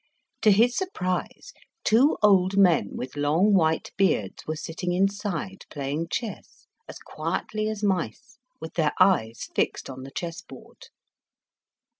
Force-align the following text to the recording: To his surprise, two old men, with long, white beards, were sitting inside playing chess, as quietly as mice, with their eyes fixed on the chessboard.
To 0.41 0.49
his 0.49 0.75
surprise, 0.75 1.53
two 1.83 2.17
old 2.23 2.57
men, 2.57 2.95
with 2.97 3.15
long, 3.15 3.53
white 3.53 3.91
beards, 3.97 4.41
were 4.47 4.55
sitting 4.55 4.93
inside 4.93 5.63
playing 5.69 6.07
chess, 6.09 6.65
as 6.89 6.97
quietly 6.97 7.69
as 7.69 7.83
mice, 7.83 8.39
with 8.59 8.73
their 8.73 8.93
eyes 8.99 9.49
fixed 9.53 9.91
on 9.91 10.01
the 10.01 10.09
chessboard. 10.09 10.87